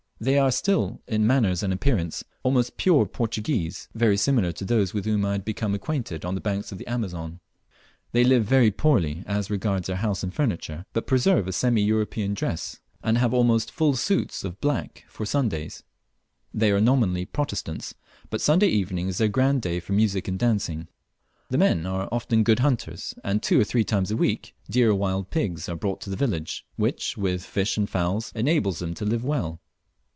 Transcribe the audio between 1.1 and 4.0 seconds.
manners and appearance almost pure Portuguese,